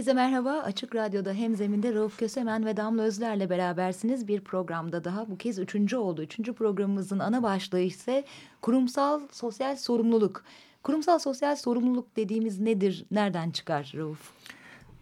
[0.00, 0.52] Herkese merhaba.
[0.52, 4.28] Açık Radyo'da hem zeminde Rauf Kösemen ve Damla Özler'le berabersiniz.
[4.28, 6.22] Bir programda daha bu kez üçüncü oldu.
[6.22, 8.24] Üçüncü programımızın ana başlığı ise
[8.62, 10.44] kurumsal sosyal sorumluluk.
[10.82, 13.04] Kurumsal sosyal sorumluluk dediğimiz nedir?
[13.10, 14.30] Nereden çıkar Rauf?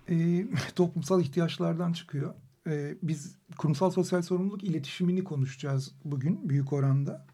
[0.09, 2.35] E, toplumsal ihtiyaçlardan çıkıyor.
[2.67, 7.27] E, biz kurumsal sosyal sorumluluk iletişimini konuşacağız bugün büyük oranda.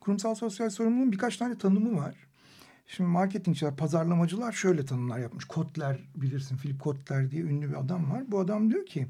[0.00, 2.14] Kurumsal sosyal sorumluluğun birkaç tane tanımı var.
[2.96, 5.44] Şimdi marketingçiler, pazarlamacılar şöyle tanımlar yapmış.
[5.44, 8.24] Kotler bilirsin, Philip Kotler diye ünlü bir adam var.
[8.28, 9.06] Bu adam diyor ki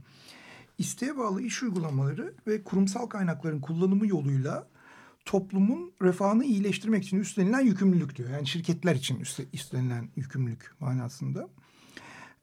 [0.79, 4.69] isteğe bağlı iş uygulamaları ve kurumsal kaynakların kullanımı yoluyla
[5.25, 8.31] toplumun refahını iyileştirmek için üstlenilen yükümlülük diyor.
[8.31, 11.49] Yani şirketler için üstlenilen yükümlülük manasında.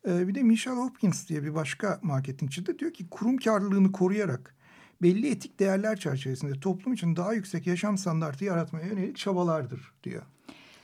[0.08, 4.56] Ee, bir de Michelle Hopkins diye bir başka marketingçi de diyor ki kurum karlılığını koruyarak
[5.02, 10.24] belli etik değerler çerçevesinde toplum için daha yüksek yaşam standartı yaratmaya yönelik çabalardır diyor.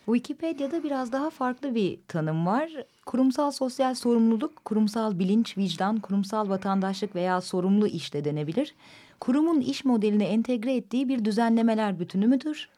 [0.06, 2.72] Wikipedia'da biraz daha farklı bir tanım var.
[3.06, 8.76] Kurumsal sosyal sorumluluk, kurumsal bilinç, vicdan, kurumsal vatandaşlık veya sorumlu iş de denebilir.
[9.20, 12.70] Kurumun iş modeline entegre ettiği bir düzenlemeler bütünü müdür?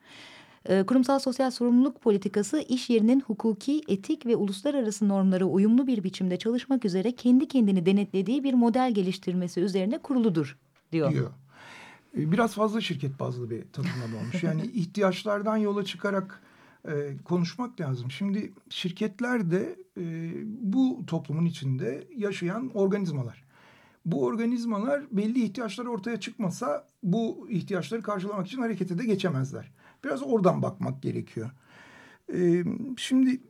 [0.66, 6.38] Ee, kurumsal sosyal sorumluluk politikası iş yerinin hukuki, etik ve uluslararası normlara uyumlu bir biçimde
[6.38, 10.58] çalışmak üzere kendi kendini denetlediği bir model geliştirmesi üzerine kuruludur
[10.92, 11.12] diyor.
[11.12, 11.32] diyor.
[12.18, 14.44] Ee, biraz fazla şirket bazlı bir tanımlama olmuş.
[14.44, 16.42] Yani ihtiyaçlardan yola çıkarak
[16.88, 18.12] e, konuşmak lazım.
[18.12, 23.46] Şimdi şirketler de e, bu toplumun içinde yaşayan organizmalar.
[24.06, 29.72] Bu organizmalar belli ihtiyaçları ortaya çıkmasa bu ihtiyaçları karşılamak için harekete de geçemezler.
[30.04, 31.52] Biraz oradan bakmak gerekiyor.
[32.34, 32.64] E,
[32.98, 33.42] şimdi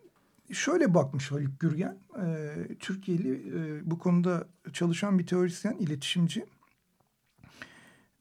[0.51, 6.45] şöyle bakmış Haluk Gürgen, e, Türkiye'li e, bu konuda çalışan bir teorisyen, iletişimci.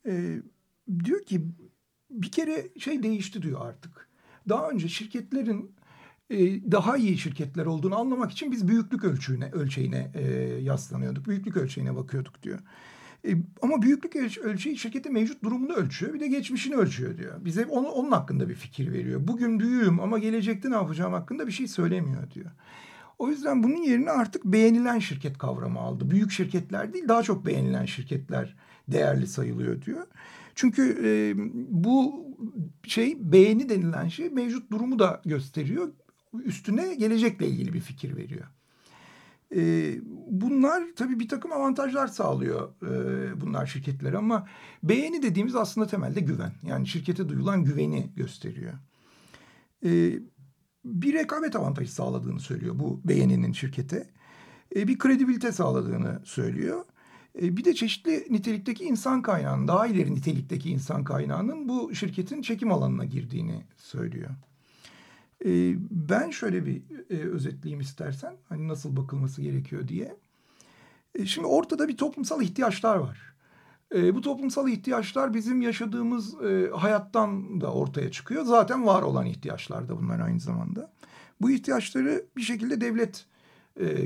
[0.06, 0.42] E,
[1.04, 1.42] diyor ki
[2.10, 4.08] bir kere şey değişti diyor artık
[4.49, 5.71] daha önce şirketlerin
[6.31, 6.37] e,
[6.72, 10.22] daha iyi şirketler olduğunu anlamak için biz büyüklük ölçüğüne, ölçeğine e,
[10.62, 11.28] yaslanıyorduk.
[11.28, 12.59] Büyüklük ölçeğine bakıyorduk diyor.
[13.28, 16.15] E, ama büyüklük ölçeği şirketin mevcut durumunu ölçüyor.
[16.15, 17.44] Bir de geçmişini ölçüyor diyor.
[17.44, 19.21] Bize onu, onun hakkında bir fikir veriyor.
[19.28, 22.50] Bugün büyüğüm ama gelecekte ne yapacağım hakkında bir şey söylemiyor diyor.
[23.19, 26.10] O yüzden bunun yerine artık beğenilen şirket kavramı aldı.
[26.10, 28.56] Büyük şirketler değil daha çok beğenilen şirketler
[28.88, 30.06] değerli sayılıyor diyor.
[30.54, 31.34] Çünkü e,
[31.84, 32.25] bu
[32.84, 35.92] şey beğeni denilen şey mevcut durumu da gösteriyor.
[36.44, 38.47] Üstüne gelecekle ilgili bir fikir veriyor.
[39.56, 39.94] E,
[40.31, 44.48] bunlar tabii bir takım avantajlar sağlıyor e, bunlar şirketlere ama
[44.82, 46.53] beğeni dediğimiz aslında temelde güven.
[46.62, 48.72] Yani şirkete duyulan güveni gösteriyor.
[49.84, 50.19] E,
[50.84, 54.10] bir rekabet avantajı sağladığını söylüyor bu beğeninin şirkete.
[54.76, 56.84] E, bir kredibilite sağladığını söylüyor.
[57.43, 62.72] E, bir de çeşitli nitelikteki insan kaynağının, daha ileri nitelikteki insan kaynağının bu şirketin çekim
[62.72, 64.31] alanına girdiğini söylüyor.
[65.45, 65.50] E,
[65.91, 70.17] ben şöyle bir e, özetleyeyim istersen, hani nasıl bakılması gerekiyor diye.
[71.25, 73.34] Şimdi ortada bir toplumsal ihtiyaçlar var.
[73.95, 76.34] Bu toplumsal ihtiyaçlar bizim yaşadığımız
[76.72, 78.45] hayattan da ortaya çıkıyor.
[78.45, 80.93] Zaten var olan ihtiyaçlar da bunlar aynı zamanda.
[81.41, 83.27] Bu ihtiyaçları bir şekilde devlet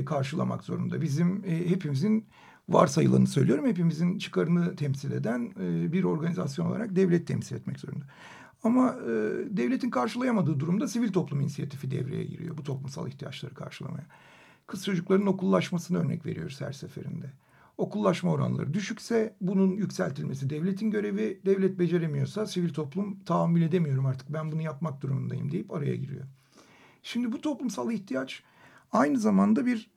[0.05, 1.01] karşılamak zorunda.
[1.01, 2.25] Bizim hepimizin
[2.69, 3.65] varsayılanı söylüyorum.
[3.65, 8.05] Hepimizin çıkarını temsil eden e, bir organizasyon olarak devlet temsil etmek zorunda.
[8.63, 9.09] Ama e,
[9.57, 14.05] devletin karşılayamadığı durumda sivil toplum inisiyatifi devreye giriyor bu toplumsal ihtiyaçları karşılamaya.
[14.67, 17.31] Kız çocukların okullaşmasını örnek veriyoruz her seferinde.
[17.77, 21.41] Okullaşma oranları düşükse bunun yükseltilmesi devletin görevi.
[21.45, 26.25] Devlet beceremiyorsa sivil toplum tahammül edemiyorum artık ben bunu yapmak durumundayım deyip araya giriyor.
[27.03, 28.43] Şimdi bu toplumsal ihtiyaç
[28.91, 29.89] aynı zamanda bir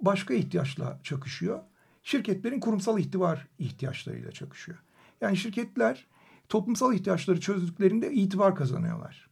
[0.00, 1.60] başka ihtiyaçla çakışıyor
[2.04, 4.78] şirketlerin kurumsal ihtivar ihtiyaçlarıyla çakışıyor.
[5.20, 6.06] Yani şirketler
[6.48, 9.28] toplumsal ihtiyaçları çözdüklerinde itibar kazanıyorlar.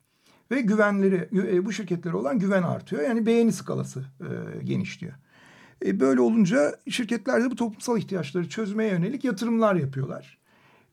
[0.50, 3.02] Ve güvenleri, e, bu şirketlere olan güven artıyor.
[3.02, 5.12] Yani beğeni skalası e, genişliyor.
[5.84, 10.38] E, böyle olunca şirketler de bu toplumsal ihtiyaçları çözmeye yönelik yatırımlar yapıyorlar.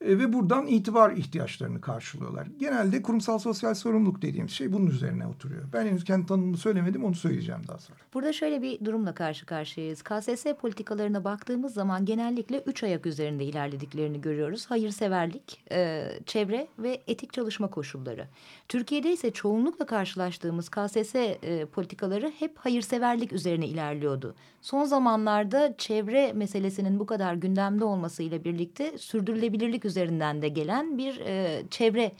[0.01, 2.47] E, ve buradan itibar ihtiyaçlarını karşılıyorlar.
[2.59, 5.63] Genelde kurumsal sosyal sorumluluk dediğimiz şey bunun üzerine oturuyor.
[5.73, 7.99] Ben henüz kendi tanımını söylemedim onu söyleyeceğim daha sonra.
[8.13, 10.01] Burada şöyle bir durumla karşı karşıyayız.
[10.01, 14.65] KSS politikalarına baktığımız zaman genellikle üç ayak üzerinde ilerlediklerini görüyoruz.
[14.65, 18.27] Hayırseverlik, e, çevre ve etik çalışma koşulları.
[18.67, 24.35] Türkiye'de ise çoğunlukla karşılaştığımız KSS e, politikaları hep hayırseverlik üzerine ilerliyordu.
[24.61, 31.63] Son zamanlarda çevre meselesinin bu kadar gündemde olmasıyla birlikte sürdürülebilirlik üzerinden de gelen bir e,
[31.69, 32.11] çevre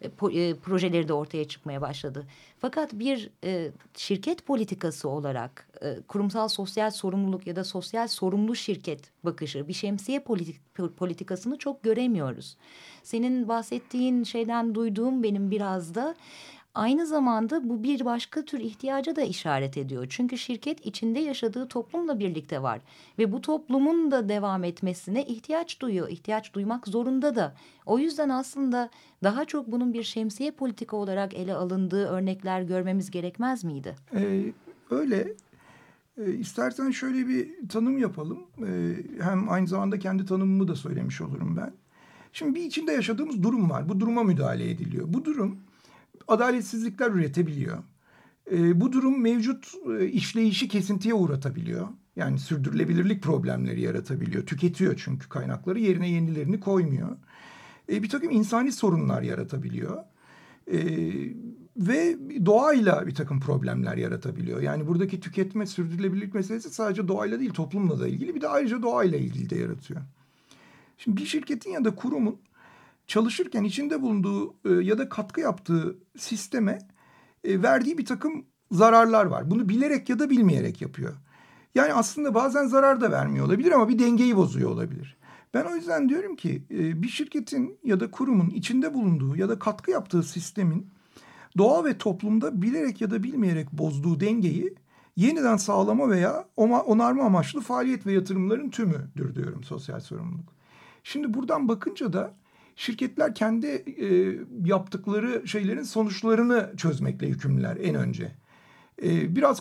[0.00, 2.26] e, e, projeleri de ortaya çıkmaya başladı.
[2.58, 9.10] Fakat bir e, şirket politikası olarak e, kurumsal sosyal sorumluluk ya da sosyal sorumlu şirket
[9.24, 10.60] bakışı bir şemsiye politik,
[10.96, 12.56] politikasını çok göremiyoruz.
[13.02, 16.14] Senin bahsettiğin şeyden duyduğum benim biraz da
[16.78, 20.06] Aynı zamanda bu bir başka tür ihtiyaca da işaret ediyor.
[20.08, 22.80] Çünkü şirket içinde yaşadığı toplumla birlikte var.
[23.18, 26.08] Ve bu toplumun da devam etmesine ihtiyaç duyuyor.
[26.08, 27.54] İhtiyaç duymak zorunda da.
[27.86, 28.90] O yüzden aslında
[29.22, 33.96] daha çok bunun bir şemsiye politika olarak ele alındığı örnekler görmemiz gerekmez miydi?
[34.14, 34.52] Ee,
[34.90, 35.32] öyle.
[36.18, 38.38] Ee, istersen şöyle bir tanım yapalım.
[38.66, 41.72] Ee, hem aynı zamanda kendi tanımımı da söylemiş olurum ben.
[42.32, 43.88] Şimdi bir içinde yaşadığımız durum var.
[43.88, 45.04] Bu duruma müdahale ediliyor.
[45.08, 45.58] Bu durum
[46.28, 47.78] adaletsizlikler üretebiliyor.
[48.52, 51.88] E, bu durum mevcut e, işleyişi kesintiye uğratabiliyor.
[52.16, 54.46] Yani sürdürülebilirlik problemleri yaratabiliyor.
[54.46, 57.16] Tüketiyor çünkü kaynakları yerine yenilerini koymuyor.
[57.92, 60.04] E, bir takım insani sorunlar yaratabiliyor.
[60.72, 60.78] E,
[61.76, 62.16] ve
[62.46, 64.62] doğayla bir takım problemler yaratabiliyor.
[64.62, 69.18] Yani buradaki tüketme sürdürülebilirlik meselesi sadece doğayla değil toplumla da ilgili bir de ayrıca doğayla
[69.18, 70.00] ilgili de yaratıyor.
[70.98, 72.36] Şimdi bir şirketin ya da kurumun
[73.08, 76.78] çalışırken içinde bulunduğu e, ya da katkı yaptığı sisteme
[77.44, 79.50] e, verdiği bir takım zararlar var.
[79.50, 81.14] Bunu bilerek ya da bilmeyerek yapıyor.
[81.74, 85.16] Yani aslında bazen zarar da vermiyor olabilir ama bir dengeyi bozuyor olabilir.
[85.54, 89.58] Ben o yüzden diyorum ki e, bir şirketin ya da kurumun içinde bulunduğu ya da
[89.58, 90.90] katkı yaptığı sistemin
[91.58, 94.74] doğa ve toplumda bilerek ya da bilmeyerek bozduğu dengeyi
[95.16, 100.52] yeniden sağlama veya onarma amaçlı faaliyet ve yatırımların tümüdür diyorum sosyal sorumluluk.
[101.04, 102.34] Şimdi buradan bakınca da
[102.78, 108.32] şirketler kendi e, yaptıkları şeylerin sonuçlarını çözmekle yükümlüler en önce.
[109.02, 109.60] E, biraz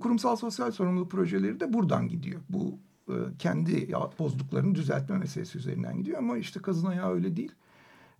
[0.00, 2.40] kurumsal sosyal sorumluluk projeleri de buradan gidiyor.
[2.48, 2.78] Bu
[3.08, 7.52] e, kendi bozduklarını düzeltme meselesi üzerinden gidiyor ama işte kazın ayağı öyle değil.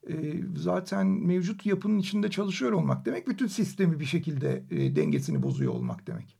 [0.08, 0.14] E,
[0.56, 6.06] zaten mevcut yapının içinde çalışıyor olmak demek bütün sistemi bir şekilde e, dengesini bozuyor olmak
[6.06, 6.36] demek.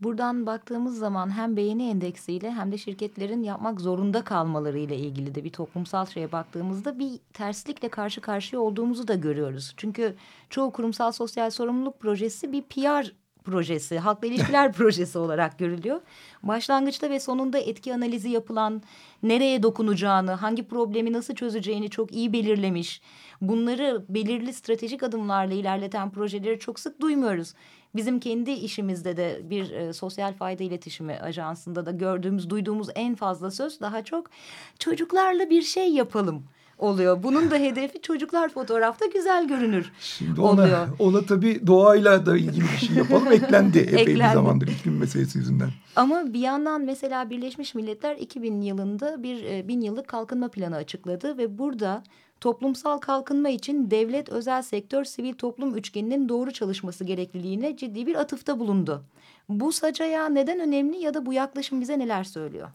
[0.00, 5.44] Buradan baktığımız zaman hem beğeni endeksiyle hem de şirketlerin yapmak zorunda kalmaları ile ilgili de
[5.44, 9.74] bir toplumsal şeye baktığımızda bir terslikle karşı karşıya olduğumuzu da görüyoruz.
[9.76, 10.16] Çünkü
[10.50, 13.12] çoğu kurumsal sosyal sorumluluk projesi bir PR
[13.50, 16.00] projesi, halkla ilişkiler projesi olarak görülüyor.
[16.42, 18.82] Başlangıçta ve sonunda etki analizi yapılan,
[19.22, 23.00] nereye dokunacağını, hangi problemi nasıl çözeceğini çok iyi belirlemiş.
[23.40, 27.54] Bunları belirli stratejik adımlarla ilerleten projeleri çok sık duymuyoruz.
[27.94, 33.50] Bizim kendi işimizde de bir e, sosyal fayda iletişimi ajansında da gördüğümüz, duyduğumuz en fazla
[33.50, 34.30] söz daha çok
[34.78, 36.44] çocuklarla bir şey yapalım
[36.78, 37.22] oluyor.
[37.22, 40.88] Bunun da hedefi çocuklar fotoğrafta güzel görünür Şimdi ona, oluyor.
[40.98, 44.20] Ona tabii doğayla da ilgili bir şey yapalım eklendi epey eklendi.
[44.20, 45.70] bir zamandır iklim meselesi yüzünden.
[45.96, 51.38] Ama bir yandan mesela Birleşmiş Milletler 2000 yılında bir e, bin yıllık kalkınma planı açıkladı
[51.38, 52.02] ve burada
[52.40, 58.58] toplumsal kalkınma için devlet, özel sektör, sivil toplum üçgeninin doğru çalışması gerekliliğine ciddi bir atıfta
[58.58, 59.02] bulundu.
[59.48, 62.68] Bu sacaya neden önemli ya da bu yaklaşım bize neler söylüyor?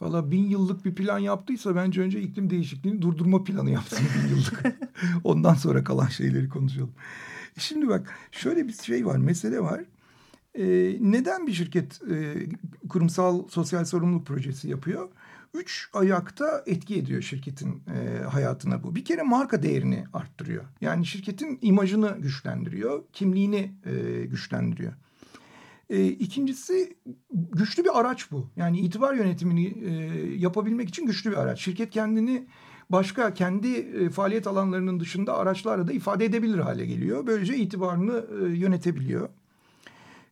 [0.00, 4.62] Valla bin yıllık bir plan yaptıysa bence önce iklim değişikliğini durdurma planı yapsın bin yıllık.
[5.24, 6.92] Ondan sonra kalan şeyleri konuşalım.
[7.58, 9.84] Şimdi bak şöyle bir şey var, mesele var.
[10.54, 12.34] Ee, neden bir şirket e,
[12.88, 15.08] kurumsal sosyal sorumluluk projesi yapıyor?
[15.54, 18.94] Üç ayakta etki ediyor şirketin e, hayatına bu.
[18.94, 20.64] Bir kere marka değerini arttırıyor.
[20.80, 24.92] Yani şirketin imajını güçlendiriyor, kimliğini e, güçlendiriyor.
[25.90, 26.96] E, ikincisi
[27.32, 28.50] güçlü bir araç bu.
[28.56, 29.90] Yani itibar yönetimini e,
[30.36, 31.60] yapabilmek için güçlü bir araç.
[31.60, 32.46] Şirket kendini
[32.90, 37.26] başka kendi e, faaliyet alanlarının dışında araçlarla da ifade edebilir hale geliyor.
[37.26, 39.28] Böylece itibarını e, yönetebiliyor.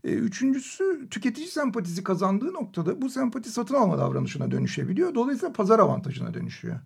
[0.05, 5.15] E, üçüncüsü tüketici sempatisi kazandığı noktada bu sempati satın alma davranışına dönüşebiliyor.
[5.15, 6.77] Dolayısıyla pazar avantajına dönüşüyor.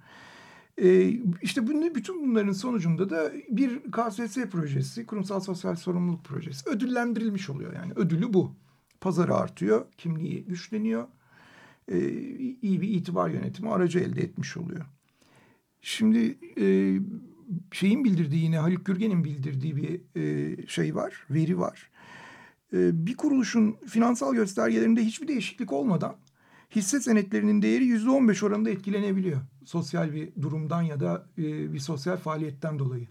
[0.82, 1.08] E,
[1.42, 7.72] işte bunu, bütün bunların sonucunda da bir KSS projesi, kurumsal sosyal sorumluluk projesi ödüllendirilmiş oluyor.
[7.72, 8.54] Yani ödülü bu.
[9.00, 11.08] Pazarı artıyor, kimliği güçleniyor.
[11.88, 12.10] E,
[12.62, 14.84] iyi bir itibar yönetimi aracı elde etmiş oluyor.
[15.80, 16.98] Şimdi e,
[17.72, 21.90] şeyin bildirdiği yine Haluk Gürgen'in bildirdiği bir e, şey var, veri var.
[22.72, 26.16] E, bir kuruluşun finansal göstergelerinde hiçbir değişiklik olmadan
[26.70, 29.40] hisse senetlerinin değeri yüzde on beş oranında etkilenebiliyor.
[29.64, 33.06] Sosyal bir durumdan ya da e, bir sosyal faaliyetten dolayı.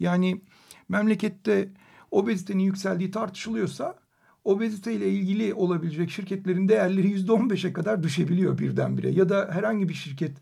[0.00, 0.40] Yani
[0.88, 1.68] memlekette
[2.10, 3.98] obezitenin yükseldiği tartışılıyorsa
[4.44, 9.10] obezite ile ilgili olabilecek şirketlerin değerleri yüzde on beşe kadar düşebiliyor birdenbire.
[9.10, 10.32] Ya da herhangi bir şirket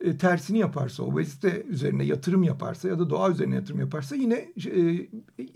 [0.00, 5.08] e, tersini yaparsa, obezite üzerine yatırım yaparsa ya da doğa üzerine yatırım yaparsa yine e,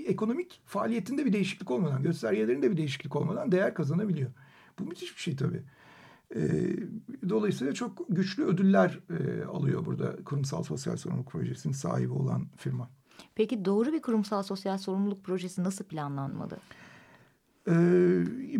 [0.06, 4.30] ekonomik faaliyetinde bir değişiklik olmadan, göstergelerinde bir değişiklik olmadan değer kazanabiliyor.
[4.78, 5.62] Bu müthiş bir şey tabii.
[6.36, 6.40] E,
[7.28, 12.90] dolayısıyla çok güçlü ödüller e, alıyor burada kurumsal sosyal sorumluluk projesinin sahibi olan firma.
[13.34, 16.58] Peki doğru bir kurumsal sosyal sorumluluk projesi nasıl planlanmalı?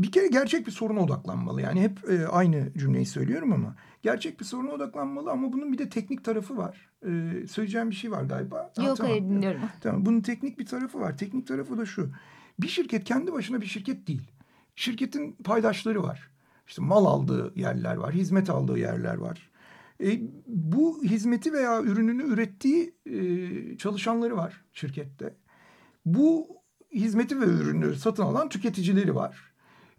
[0.03, 1.63] Bir kere gerçek bir soruna odaklanmalı.
[1.63, 1.99] Yani hep
[2.31, 6.89] aynı cümleyi söylüyorum ama gerçek bir soruna odaklanmalı ama bunun bir de teknik tarafı var.
[7.49, 8.57] Söyleyeceğim bir şey var galiba.
[8.57, 9.11] Yok ha, tamam.
[9.11, 9.61] hayır dinliyorum.
[9.81, 11.19] Tamam bunun teknik bir tarafı var.
[11.19, 12.11] Teknik tarafı da şu.
[12.61, 14.31] Bir şirket kendi başına bir şirket değil.
[14.77, 16.31] Şirketin paydaşları var.
[16.69, 19.51] İşte mal aldığı yerler var, hizmet aldığı yerler var.
[20.03, 25.35] E, bu hizmeti veya ürününü ürettiği e, çalışanları var şirkette.
[26.07, 26.49] Bu
[26.93, 29.53] hizmeti ve ürünü satın alan tüketicileri var.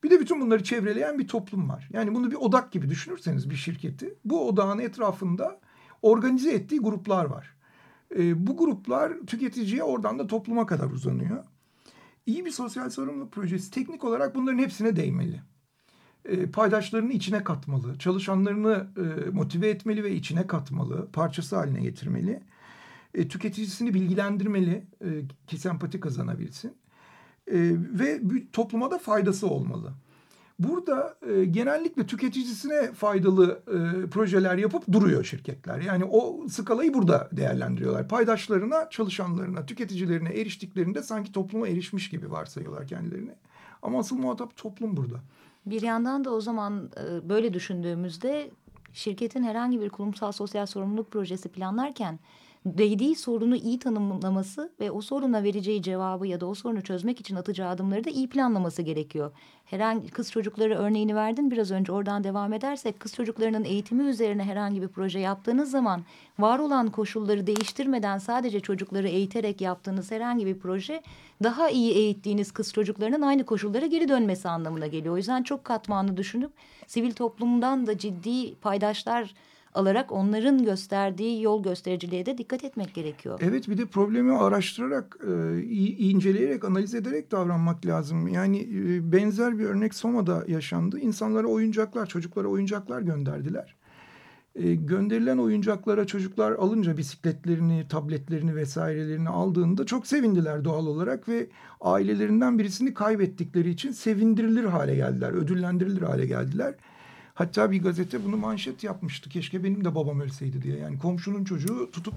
[0.04, 1.90] Bir de bütün bunları çevreleyen bir toplum var.
[1.94, 4.16] Yani bunu bir odak gibi düşünürseniz bir şirketi.
[4.26, 5.60] Bu odağın etrafında
[6.02, 7.56] organize ettiği gruplar var.
[8.18, 11.44] E, bu gruplar tüketiciye oradan da topluma kadar uzanıyor.
[12.26, 15.42] İyi bir sosyal sorumluluk projesi teknik olarak bunların hepsine değmeli.
[16.26, 22.40] E, paydaşlarını içine katmalı, çalışanlarını e, motive etmeli ve içine katmalı, parçası haline getirmeli
[23.14, 24.84] e, tüketicisini bilgilendirmeli
[25.48, 26.78] ki sempati kazanabilsin.
[27.48, 28.22] Ve
[28.54, 29.94] topluma da faydası olmalı.
[30.60, 35.82] Burada e, genellikle tüketicisine faydalı e, projeler yapıp duruyor şirketler.
[35.82, 38.08] Yani o skalayı burada değerlendiriyorlar.
[38.08, 43.32] Paydaşlarına, çalışanlarına, tüketicilerine eriştiklerinde sanki topluma erişmiş gibi varsayıyorlar kendilerini.
[43.82, 45.20] Ama asıl muhatap toplum burada.
[45.66, 48.52] Bir yandan da o zaman e, böyle düşündüğümüzde
[48.94, 52.20] şirketin herhangi bir kurumsal sosyal sorumluluk projesi planlarken
[52.78, 57.36] değdiği sorunu iyi tanımlaması ve o soruna vereceği cevabı ya da o sorunu çözmek için
[57.36, 59.32] atacağı adımları da iyi planlaması gerekiyor.
[59.66, 64.82] Herhangi kız çocukları örneğini verdin biraz önce oradan devam edersek kız çocuklarının eğitimi üzerine herhangi
[64.82, 66.04] bir proje yaptığınız zaman
[66.40, 71.02] var olan koşulları değiştirmeden sadece çocukları eğiterek yaptığınız herhangi bir proje
[71.44, 75.14] daha iyi eğittiğiniz kız çocuklarının aynı koşullara geri dönmesi anlamına geliyor.
[75.14, 76.52] O yüzden çok katmanlı düşünüp
[76.88, 79.34] sivil toplumdan da ciddi paydaşlar
[79.80, 83.40] alarak onların gösterdiği yol göstericiliğe de dikkat etmek gerekiyor.
[83.44, 85.62] Evet bir de problemi araştırarak, e,
[85.98, 88.28] inceleyerek, analiz ederek davranmak lazım.
[88.28, 91.00] Yani e, benzer bir örnek Soma'da yaşandı.
[91.00, 93.76] İnsanlara oyuncaklar, çocuklara oyuncaklar gönderdiler.
[94.56, 101.48] E, gönderilen oyuncaklara çocuklar alınca bisikletlerini, tabletlerini vesairelerini aldığında çok sevindiler doğal olarak ve
[101.82, 106.76] ailelerinden birisini kaybettikleri için sevindirilir hale geldiler, ödüllendirilir hale geldiler.
[107.40, 109.30] Hatta bir gazete bunu manşet yapmıştı.
[109.30, 110.78] Keşke benim de babam ölseydi diye.
[110.78, 112.14] Yani komşunun çocuğu tutup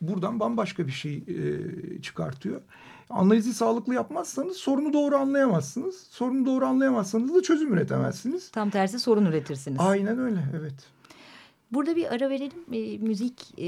[0.00, 2.60] buradan bambaşka bir şey e, çıkartıyor.
[3.10, 6.06] Analizi sağlıklı yapmazsanız sorunu doğru anlayamazsınız.
[6.10, 8.50] Sorunu doğru anlayamazsanız da çözüm üretemezsiniz.
[8.50, 9.80] Tam tersi sorun üretirsiniz.
[9.80, 10.74] Aynen öyle evet.
[11.72, 12.64] Burada bir ara verelim.
[12.72, 13.64] E, müzik e,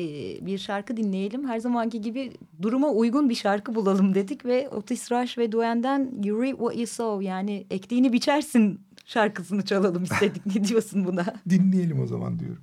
[0.46, 1.48] bir şarkı dinleyelim.
[1.48, 2.32] Her zamanki gibi
[2.62, 6.86] duruma uygun bir şarkı bulalım dedik ve Otis Rush ve Duen'den You Reap What You
[6.86, 10.46] Sow yani ektiğini biçersin şarkısını çalalım istedik.
[10.46, 11.24] ne diyorsun buna?
[11.50, 12.62] Dinleyelim o zaman diyorum.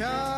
[0.00, 0.29] Child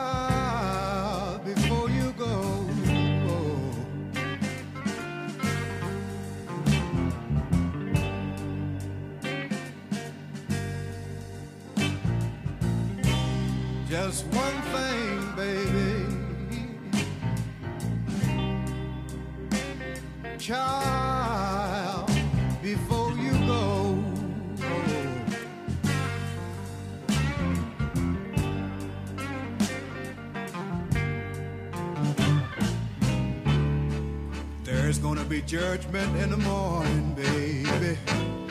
[35.33, 38.42] be judgment in the morning, baby.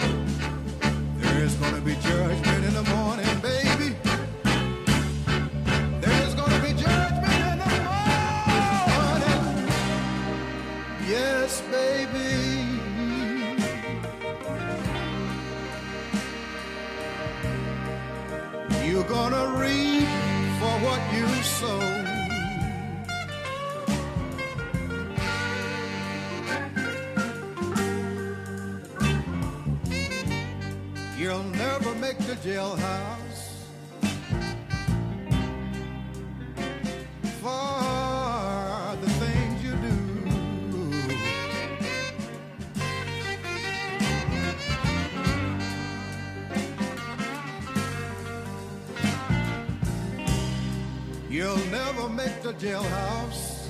[51.29, 53.60] You'll never make the jailhouse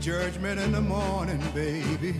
[0.00, 2.14] judgment in the morning, baby.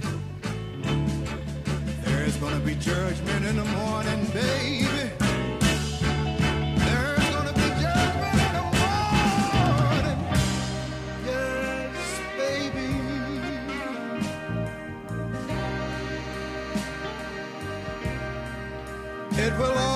[2.05, 5.11] There's gonna be judgment in the morning, baby.
[6.77, 10.19] There's gonna be judgment in the morning.
[11.25, 12.89] Yes, baby.
[19.43, 19.90] It will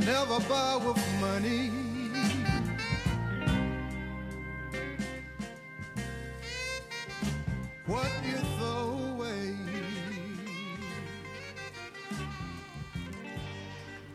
[0.00, 1.70] never buy with money.
[7.86, 9.54] What you throw away.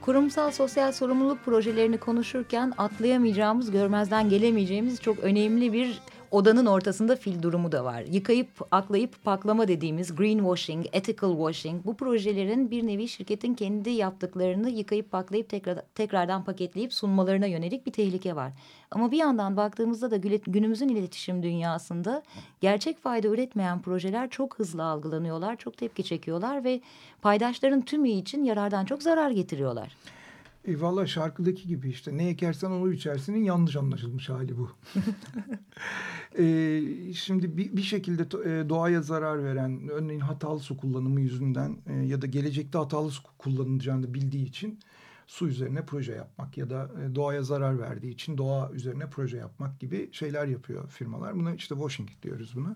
[0.02, 6.02] Kurumsal sosyal sorumluluk projelerini konuşurken atlayamayacağımız, görmezden gelemeyeceğimiz çok önemli bir
[6.34, 8.02] odanın ortasında fil durumu da var.
[8.02, 15.12] Yıkayıp, aklayıp paklama dediğimiz greenwashing, ethical washing bu projelerin bir nevi şirketin kendi yaptıklarını yıkayıp
[15.12, 18.52] paklayıp tekrar, tekrardan paketleyip sunmalarına yönelik bir tehlike var.
[18.92, 22.24] Ama bir yandan baktığımızda da günümüzün iletişim dünyasında
[22.62, 26.82] gerçek fayda üretmeyen projeler çok hızlı algılanıyorlar, çok tepki çekiyorlar ve
[27.22, 29.96] paydaşların tümü için yarardan çok zarar getiriyorlar.
[30.68, 34.72] E, Valla şarkıdaki gibi işte ne ekersen onu biçersinin yanlış anlaşılmış hali bu.
[36.38, 36.44] e,
[37.14, 42.22] şimdi bir, bir şekilde e, doğaya zarar veren örneğin hatalı su kullanımı yüzünden e, ya
[42.22, 44.80] da gelecekte hatalı su kullanılacağını bildiği için
[45.28, 49.80] su üzerine proje yapmak ya da e, doğaya zarar verdiği için doğa üzerine proje yapmak
[49.80, 51.36] gibi şeyler yapıyor firmalar.
[51.36, 52.76] Buna işte washing diyoruz buna.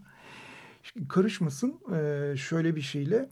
[0.84, 3.30] Şimdi karışmasın e, şöyle bir şeyle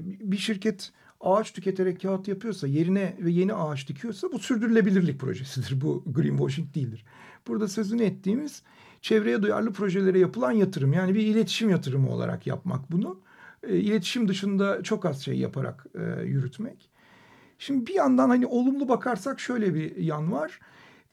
[0.00, 0.92] bir şirket
[1.24, 5.80] ağaç tüketerek kağıt yapıyorsa yerine ve yeni ağaç dikiyorsa bu sürdürülebilirlik projesidir.
[5.80, 7.04] Bu greenwashing değildir.
[7.46, 8.62] Burada sözünü ettiğimiz
[9.02, 13.20] çevreye duyarlı projelere yapılan yatırım yani bir iletişim yatırımı olarak yapmak bunu.
[13.62, 16.90] E, iletişim dışında çok az şey yaparak e, yürütmek.
[17.58, 20.60] Şimdi bir yandan hani olumlu bakarsak şöyle bir yan var.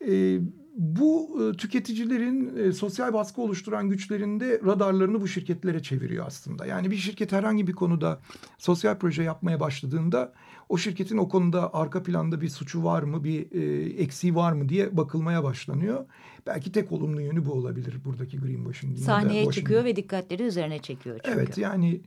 [0.07, 0.39] E,
[0.77, 6.65] bu e, tüketicilerin e, sosyal baskı oluşturan güçlerinde radarlarını bu şirketlere çeviriyor aslında.
[6.65, 8.19] Yani bir şirket herhangi bir konuda
[8.57, 10.33] sosyal proje yapmaya başladığında
[10.69, 14.69] o şirketin o konuda arka planda bir suçu var mı, bir e, eksiği var mı
[14.69, 16.05] diye bakılmaya başlanıyor.
[16.47, 18.97] Belki tek olumlu yönü bu olabilir buradaki greenwashing.
[18.97, 21.39] Sahneye çıkıyor ve dikkatleri üzerine çekiyor çünkü.
[21.39, 22.01] Evet yani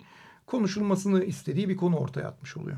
[0.46, 2.76] konuşulmasını istediği bir konu ortaya atmış oluyor.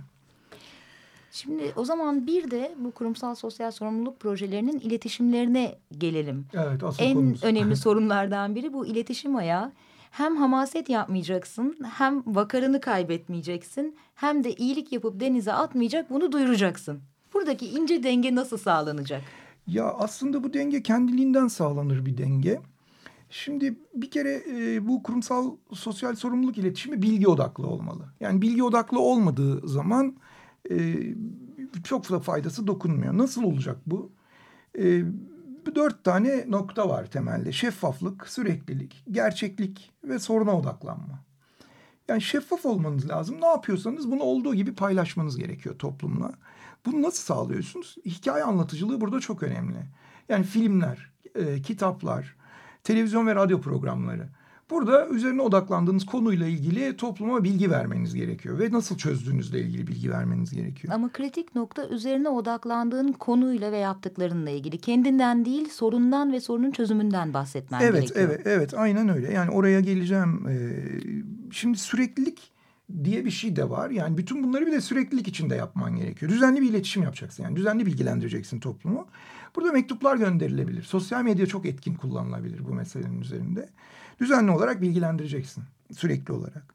[1.30, 6.46] Şimdi o zaman bir de bu kurumsal sosyal sorumluluk projelerinin iletişimlerine gelelim.
[6.54, 7.44] Evet asıl en konumuz.
[7.44, 9.72] önemli sorunlardan biri bu iletişim ayağı.
[10.10, 17.00] Hem hamaset yapmayacaksın, hem vakarını kaybetmeyeceksin, hem de iyilik yapıp denize atmayacak bunu duyuracaksın.
[17.34, 19.22] Buradaki ince denge nasıl sağlanacak?
[19.66, 22.60] Ya aslında bu denge kendiliğinden sağlanır bir denge.
[23.30, 28.04] Şimdi bir kere e, bu kurumsal sosyal sorumluluk iletişimi bilgi odaklı olmalı.
[28.20, 30.16] Yani bilgi odaklı olmadığı zaman
[30.70, 30.76] e,
[31.84, 33.18] çok da faydası dokunmuyor.
[33.18, 34.12] Nasıl olacak bu?
[34.78, 35.02] E,
[35.74, 37.52] dört tane nokta var temelde.
[37.52, 41.24] Şeffaflık, süreklilik, gerçeklik ve soruna odaklanma.
[42.08, 43.40] Yani şeffaf olmanız lazım.
[43.40, 46.32] Ne yapıyorsanız bunu olduğu gibi paylaşmanız gerekiyor toplumla.
[46.86, 47.96] Bunu nasıl sağlıyorsunuz?
[48.04, 49.76] Hikaye anlatıcılığı burada çok önemli.
[50.28, 52.36] Yani filmler, e, kitaplar,
[52.84, 54.28] televizyon ve radyo programları.
[54.70, 58.58] Burada üzerine odaklandığınız konuyla ilgili topluma bilgi vermeniz gerekiyor.
[58.58, 60.94] Ve nasıl çözdüğünüzle ilgili bilgi vermeniz gerekiyor.
[60.94, 64.78] Ama kritik nokta üzerine odaklandığın konuyla ve yaptıklarınla ilgili.
[64.78, 68.28] Kendinden değil sorundan ve sorunun çözümünden bahsetmen evet, gerekiyor.
[68.28, 69.32] Evet, evet, aynen öyle.
[69.32, 70.46] Yani oraya geleceğim.
[70.48, 70.82] Ee,
[71.50, 72.52] şimdi süreklilik
[73.04, 73.90] diye bir şey de var.
[73.90, 76.32] Yani bütün bunları bir de süreklilik içinde yapman gerekiyor.
[76.32, 77.42] Düzenli bir iletişim yapacaksın.
[77.42, 79.06] Yani düzenli bilgilendireceksin toplumu.
[79.56, 80.82] Burada mektuplar gönderilebilir.
[80.82, 83.68] Sosyal medya çok etkin kullanılabilir bu meselenin üzerinde.
[84.20, 85.64] Düzenli olarak bilgilendireceksin.
[85.92, 86.74] Sürekli olarak.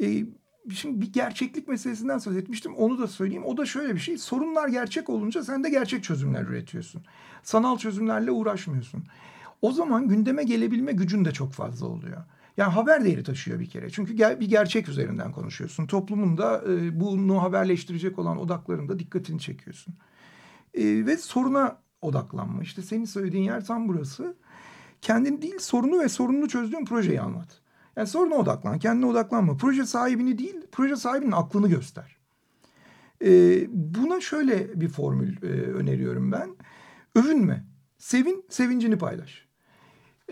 [0.00, 0.24] Ee,
[0.70, 2.74] şimdi bir gerçeklik meselesinden söz etmiştim.
[2.74, 3.44] Onu da söyleyeyim.
[3.44, 4.18] O da şöyle bir şey.
[4.18, 7.02] Sorunlar gerçek olunca sen de gerçek çözümler üretiyorsun.
[7.42, 9.04] Sanal çözümlerle uğraşmıyorsun.
[9.62, 12.24] O zaman gündeme gelebilme gücün de çok fazla oluyor.
[12.56, 13.90] Yani haber değeri taşıyor bir kere.
[13.90, 15.86] Çünkü ger bir gerçek üzerinden konuşuyorsun.
[15.86, 19.94] Toplumun da e, bunu haberleştirecek olan odaklarında dikkatini çekiyorsun.
[20.74, 22.62] E, ve soruna odaklanma.
[22.62, 24.36] İşte senin söylediğin yer tam burası.
[25.02, 27.60] Kendini değil sorunu ve sorununu çözdüğün projeyi anlat.
[27.96, 29.56] Yani soruna odaklan, kendine odaklanma.
[29.56, 32.16] Proje sahibini değil, proje sahibinin aklını göster.
[33.24, 33.30] E,
[33.70, 36.56] buna şöyle bir formül e, öneriyorum ben.
[37.14, 37.64] Övünme,
[37.98, 39.46] sevin, sevincini paylaş.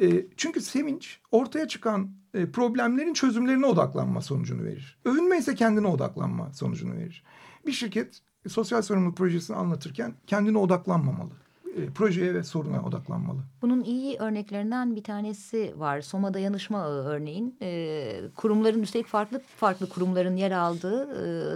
[0.00, 4.98] E, çünkü sevinç ortaya çıkan e, problemlerin çözümlerine odaklanma sonucunu verir.
[5.04, 7.24] Övünme ise kendine odaklanma sonucunu verir.
[7.66, 11.49] Bir şirket sosyal sorumluluk projesini anlatırken kendine odaklanmamalı
[11.94, 13.38] projeye ve soruna odaklanmalı.
[13.62, 16.00] Bunun iyi örneklerinden bir tanesi var.
[16.00, 17.56] Soma Dayanışma Ağı örneğin.
[17.62, 21.08] E, kurumların üstelik farklı farklı kurumların yer aldığı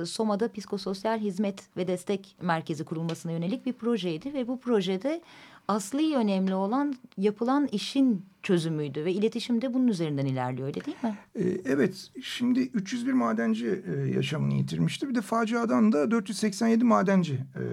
[0.02, 4.34] e, Soma'da Psikososyal Hizmet ve Destek Merkezi kurulmasına yönelik bir projeydi.
[4.34, 5.20] Ve bu projede
[5.68, 11.18] asli önemli olan yapılan işin çözümüydü ve iletişim de bunun üzerinden ilerliyor öyle değil mi?
[11.36, 17.64] Ee, evet şimdi 301 madenci e, yaşamını yitirmişti bir de faciadan da 487 madenci e,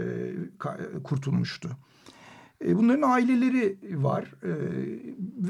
[1.03, 1.69] kurtulmuştu.
[2.65, 4.51] E, bunların aileleri var e,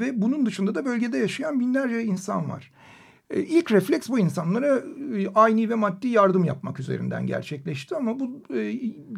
[0.00, 2.72] ve bunun dışında da bölgede yaşayan binlerce insan var.
[3.30, 4.82] E, ilk refleks bu insanlara
[5.34, 8.42] aynı ve maddi yardım yapmak üzerinden gerçekleşti ama bu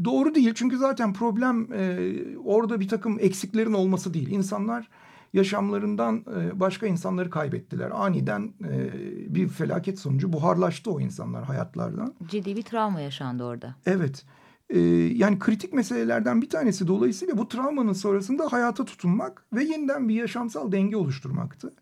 [0.04, 0.52] doğru değil.
[0.54, 1.68] Çünkü zaten problem
[2.44, 4.28] orada bir takım eksiklerin olması değil.
[4.30, 4.88] İnsanlar
[5.32, 7.90] yaşamlarından başka insanları kaybettiler.
[7.94, 8.52] Aniden
[9.28, 12.14] bir felaket sonucu buharlaştı o insanlar hayatlardan.
[12.28, 13.74] Ciddi bir travma yaşandı orada.
[13.86, 14.24] Evet.
[14.74, 14.80] Ee,
[15.14, 20.72] yani kritik meselelerden bir tanesi dolayısıyla bu travmanın sonrasında hayata tutunmak ve yeniden bir yaşamsal
[20.72, 21.74] denge oluşturmaktı.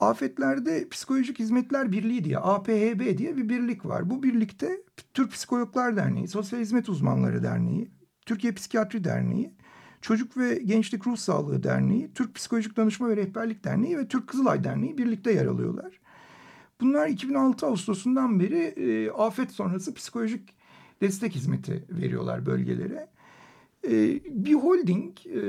[0.00, 4.10] Afetlerde Psikolojik Hizmetler Birliği diye APHB diye bir birlik var.
[4.10, 4.82] Bu birlikte
[5.14, 7.90] Türk Psikologlar Derneği, Sosyal Hizmet Uzmanları Derneği,
[8.26, 9.54] Türkiye Psikiyatri Derneği,
[10.00, 14.64] Çocuk ve Gençlik Ruh Sağlığı Derneği, Türk Psikolojik Danışma ve Rehberlik Derneği ve Türk Kızılay
[14.64, 16.00] Derneği birlikte yer alıyorlar.
[16.80, 20.61] Bunlar 2006 Ağustos'undan beri e, afet sonrası psikolojik
[21.02, 23.08] destek hizmeti veriyorlar bölgelere.
[23.84, 23.90] E,
[24.24, 25.42] bir holding e,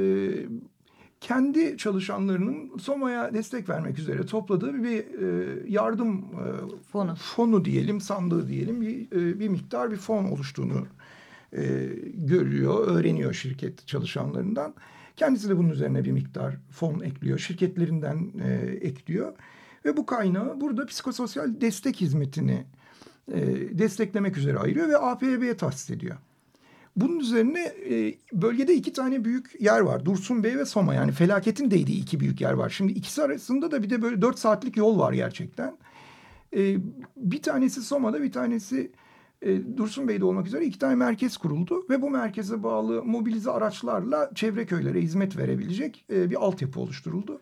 [1.21, 6.45] kendi çalışanlarının Soma'ya destek vermek üzere topladığı bir e, yardım e,
[6.91, 7.15] fonu.
[7.15, 10.87] fonu diyelim, sandığı diyelim bir, e, bir miktar bir fon oluştuğunu
[11.53, 14.73] e, görüyor, öğreniyor şirket çalışanlarından.
[15.15, 19.33] Kendisi de bunun üzerine bir miktar fon ekliyor, şirketlerinden e, ekliyor.
[19.85, 22.65] Ve bu kaynağı burada psikososyal destek hizmetini
[23.31, 23.39] e,
[23.77, 26.17] desteklemek üzere ayırıyor ve APB'ye tahsis ediyor.
[26.95, 27.59] Bunun üzerine
[27.89, 30.05] e, bölgede iki tane büyük yer var.
[30.05, 32.69] Dursun Bey ve Soma yani felaketin değdiği iki büyük yer var.
[32.69, 35.77] Şimdi ikisi arasında da bir de böyle dört saatlik yol var gerçekten.
[36.55, 36.77] E,
[37.17, 38.91] bir tanesi Soma'da bir tanesi
[39.41, 41.85] e, Dursun Bey'de olmak üzere iki tane merkez kuruldu.
[41.89, 47.41] Ve bu merkeze bağlı mobilize araçlarla çevre köylere hizmet verebilecek e, bir altyapı oluşturuldu.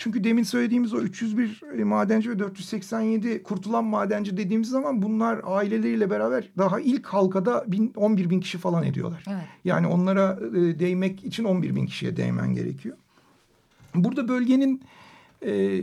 [0.00, 6.10] Çünkü demin söylediğimiz o 301 e, madenci ve 487 kurtulan madenci dediğimiz zaman bunlar aileleriyle
[6.10, 9.24] beraber daha ilk halkada bin, 11 bin kişi falan ediyorlar.
[9.28, 9.42] Evet.
[9.64, 12.96] Yani onlara e, değmek için 11 bin kişiye değmen gerekiyor.
[13.94, 14.82] Burada bölgenin
[15.42, 15.82] e,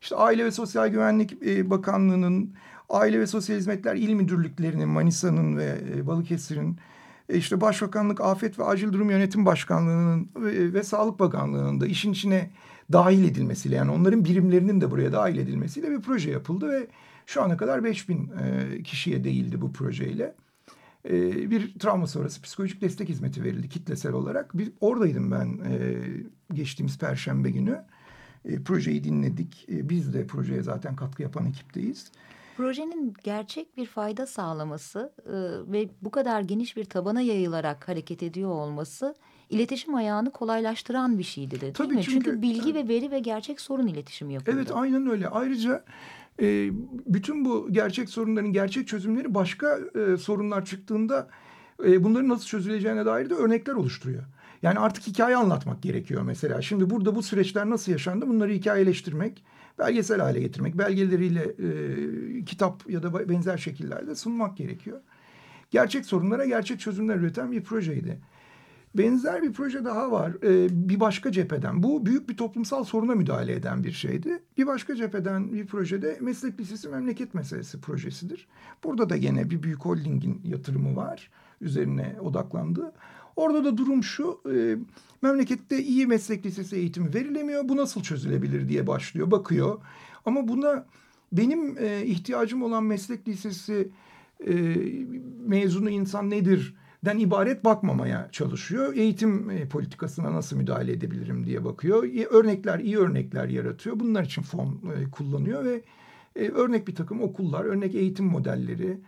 [0.00, 2.52] işte Aile ve Sosyal Güvenlik e, Bakanlığı'nın,
[2.88, 6.76] Aile ve Sosyal Hizmetler İl Müdürlüklerinin, Manisa'nın ve e, Balıkesir'in
[7.28, 12.12] e, işte Başbakanlık Afet ve Acil Durum Yönetim Başkanlığı'nın ve, ve Sağlık Bakanlığı'nın da işin
[12.12, 12.50] içine
[12.92, 16.86] dahil edilmesiyle yani onların birimlerinin de buraya dahil edilmesiyle bir proje yapıldı ve
[17.26, 20.34] şu ana kadar 5000 e, kişiye değildi bu projeyle.
[21.08, 24.58] E, bir travma sonrası psikolojik destek hizmeti verildi kitlesel olarak.
[24.58, 26.02] Bir, oradaydım ben e,
[26.54, 27.84] geçtiğimiz perşembe günü.
[28.44, 29.66] E, projeyi dinledik.
[29.68, 32.12] Biz de projeye zaten katkı yapan ekipteyiz.
[32.56, 35.12] Projenin gerçek bir fayda sağlaması
[35.72, 39.14] ve bu kadar geniş bir tabana yayılarak hareket ediyor olması
[39.50, 42.02] iletişim ayağını kolaylaştıran bir şeydi de değil Tabii mi?
[42.02, 44.58] Çünkü, çünkü bilgi ve veri ve gerçek sorun iletişimi yapılıyor.
[44.58, 45.28] Evet aynen öyle.
[45.28, 45.84] Ayrıca
[46.42, 46.70] e,
[47.06, 51.28] bütün bu gerçek sorunların gerçek çözümleri başka e, sorunlar çıktığında
[51.84, 54.22] e, bunların nasıl çözüleceğine dair de örnekler oluşturuyor.
[54.62, 56.62] Yani artık hikaye anlatmak gerekiyor mesela.
[56.62, 59.44] Şimdi burada bu süreçler nasıl yaşandı bunları hikayeleştirmek,
[59.78, 65.00] belgesel hale getirmek, belgeleriyle e, kitap ya da benzer şekillerde sunmak gerekiyor.
[65.70, 68.20] Gerçek sorunlara gerçek çözümler üreten bir projeydi.
[68.98, 71.82] Benzer bir proje daha var ee, bir başka cepheden.
[71.82, 74.42] Bu büyük bir toplumsal soruna müdahale eden bir şeydi.
[74.58, 78.46] Bir başka cepheden bir projede meslek lisesi memleket meselesi projesidir.
[78.84, 81.30] Burada da gene bir büyük holdingin yatırımı var.
[81.60, 82.92] Üzerine odaklandı.
[83.36, 84.76] Orada da durum şu, e,
[85.22, 87.68] memlekette iyi meslek lisesi eğitimi verilemiyor.
[87.68, 89.78] Bu nasıl çözülebilir diye başlıyor, bakıyor.
[90.24, 90.86] Ama buna
[91.32, 93.88] benim e, ihtiyacım olan meslek lisesi
[94.46, 94.76] e,
[95.46, 96.74] mezunu insan nedir
[97.06, 98.94] den ibaret bakmamaya çalışıyor.
[98.94, 102.04] Eğitim e, politikasına nasıl müdahale edebilirim diye bakıyor.
[102.30, 104.00] Örnekler, iyi örnekler yaratıyor.
[104.00, 105.82] Bunlar için fon e, kullanıyor ve
[106.36, 108.98] e, örnek bir takım okullar, örnek eğitim modelleri,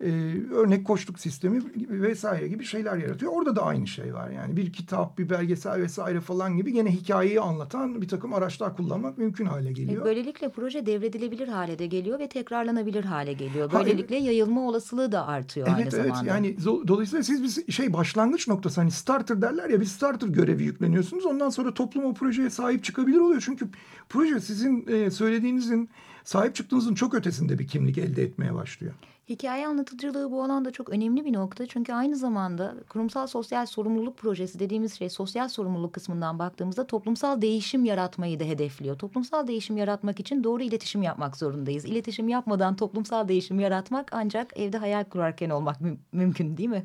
[0.00, 0.10] e,
[0.52, 3.32] örnek koçluk sistemi vesaire gibi şeyler yaratıyor.
[3.32, 7.40] Orada da aynı şey var yani bir kitap, bir belgesel vesaire falan gibi gene hikayeyi
[7.40, 10.02] anlatan bir takım araçlar kullanmak mümkün hale geliyor.
[10.02, 13.72] E, böylelikle proje devredilebilir hale de geliyor ve tekrarlanabilir hale geliyor.
[13.72, 14.26] Böylelikle Hayır.
[14.26, 16.06] yayılma olasılığı da artıyor evet, aynı evet.
[16.06, 16.30] zamanda.
[16.30, 21.26] Yani dolayısıyla siz bir şey başlangıç noktası hani starter derler ya bir starter görevi yükleniyorsunuz.
[21.26, 23.42] Ondan sonra toplum o projeye sahip çıkabilir oluyor.
[23.46, 23.68] Çünkü
[24.08, 25.88] proje sizin e, söylediğinizin
[26.24, 28.92] sahip çıktığınızın çok ötesinde bir kimlik elde etmeye başlıyor.
[29.28, 31.66] Hikaye anlatıcılığı bu alanda çok önemli bir nokta.
[31.66, 37.84] Çünkü aynı zamanda kurumsal sosyal sorumluluk projesi dediğimiz şey sosyal sorumluluk kısmından baktığımızda toplumsal değişim
[37.84, 38.98] yaratmayı da hedefliyor.
[38.98, 41.84] Toplumsal değişim yaratmak için doğru iletişim yapmak zorundayız.
[41.84, 46.84] İletişim yapmadan toplumsal değişim yaratmak ancak evde hayal kurarken olmak mü mümkün değil mi?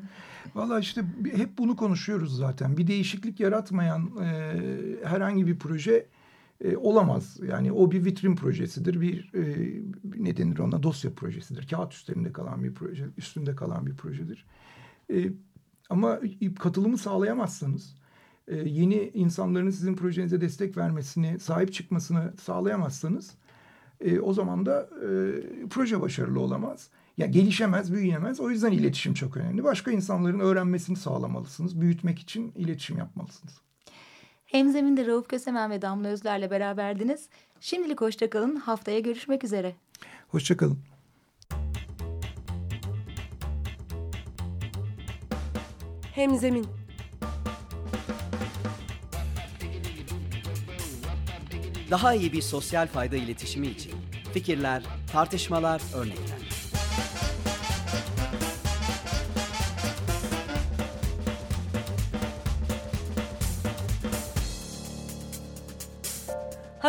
[0.54, 1.04] Valla işte
[1.36, 2.76] hep bunu konuşuyoruz zaten.
[2.76, 4.56] Bir değişiklik yaratmayan e,
[5.04, 6.06] herhangi bir proje
[6.64, 7.36] e, olamaz.
[7.48, 9.72] Yani o bir vitrin projesidir, bir e,
[10.16, 11.68] ne denir ona dosya projesidir.
[11.68, 14.46] Kağıt üstünde kalan bir proje, üstünde kalan bir projedir.
[15.12, 15.30] E,
[15.90, 16.20] ama
[16.58, 17.94] katılımı sağlayamazsanız,
[18.48, 23.34] e, yeni insanların sizin projenize destek vermesini, sahip çıkmasını sağlayamazsanız,
[24.00, 25.08] e, o zaman da e,
[25.70, 26.90] proje başarılı olamaz.
[27.18, 28.40] Ya gelişemez, büyüyemez.
[28.40, 29.64] O yüzden iletişim çok önemli.
[29.64, 31.80] Başka insanların öğrenmesini sağlamalısınız.
[31.80, 33.60] Büyütmek için iletişim yapmalısınız.
[34.50, 37.28] Hemzeminde Rauf Kösemen ve Damla Özler'le beraberdiniz.
[37.60, 38.56] Şimdilik hoşçakalın.
[38.56, 39.74] Haftaya görüşmek üzere.
[40.28, 40.78] Hoşçakalın.
[46.14, 46.66] Hemzemin
[51.90, 53.92] Daha iyi bir sosyal fayda iletişimi için
[54.32, 54.82] fikirler,
[55.12, 56.39] tartışmalar, örnekler.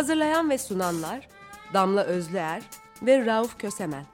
[0.01, 1.27] Hazırlayan ve sunanlar
[1.73, 2.63] Damla Özler
[3.01, 4.05] ve Rauf Kösemen.